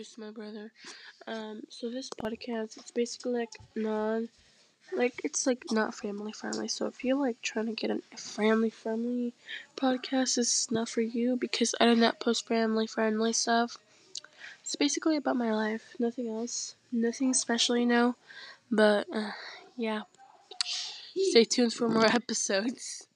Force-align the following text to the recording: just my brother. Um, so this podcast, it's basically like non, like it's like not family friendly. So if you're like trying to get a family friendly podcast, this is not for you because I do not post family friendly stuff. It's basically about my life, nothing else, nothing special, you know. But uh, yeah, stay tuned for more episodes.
just 0.00 0.18
my 0.18 0.30
brother. 0.30 0.72
Um, 1.26 1.60
so 1.68 1.90
this 1.90 2.08
podcast, 2.08 2.78
it's 2.78 2.90
basically 2.90 3.32
like 3.32 3.50
non, 3.76 4.30
like 4.96 5.20
it's 5.24 5.46
like 5.46 5.62
not 5.70 5.94
family 5.94 6.32
friendly. 6.32 6.68
So 6.68 6.86
if 6.86 7.04
you're 7.04 7.20
like 7.20 7.42
trying 7.42 7.66
to 7.66 7.74
get 7.74 7.90
a 7.90 8.16
family 8.16 8.70
friendly 8.70 9.34
podcast, 9.76 10.36
this 10.36 10.62
is 10.62 10.68
not 10.70 10.88
for 10.88 11.02
you 11.02 11.36
because 11.36 11.74
I 11.78 11.84
do 11.84 11.94
not 11.94 12.18
post 12.18 12.48
family 12.48 12.86
friendly 12.86 13.34
stuff. 13.34 13.76
It's 14.62 14.74
basically 14.74 15.18
about 15.18 15.36
my 15.36 15.52
life, 15.52 15.94
nothing 15.98 16.28
else, 16.28 16.76
nothing 16.90 17.34
special, 17.34 17.76
you 17.76 17.84
know. 17.84 18.14
But 18.70 19.06
uh, 19.12 19.32
yeah, 19.76 20.02
stay 21.14 21.44
tuned 21.44 21.74
for 21.74 21.90
more 21.90 22.06
episodes. 22.20 23.06